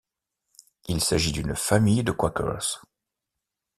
Il 0.87 0.99
s'agit 1.03 1.31
d'une 1.31 1.55
famille 1.55 2.03
de 2.03 2.11
quakers. 2.11 2.81